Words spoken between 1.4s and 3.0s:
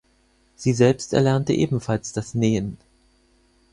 ebenfalls das Nähen.